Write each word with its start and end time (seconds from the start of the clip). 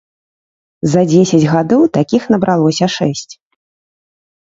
За 0.93 1.01
дзесяць 1.11 1.41
гадоў 1.53 1.83
такіх 1.97 2.23
набралося 2.37 2.85
шэсць. 2.95 3.29